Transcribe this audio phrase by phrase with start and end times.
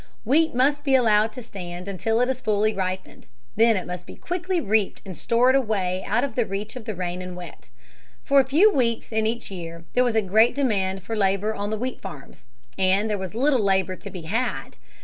[0.25, 3.29] Wheat must be allowed to stand until it is fully ripened.
[3.55, 6.95] Then it must be quickly reaped and stored away out of the reach of the
[6.95, 7.69] rain and wet.
[8.23, 11.69] For a few weeks in each year there was a great demand for labor on
[11.69, 12.47] the wheat farms.
[12.79, 14.77] And there was little labor to be had.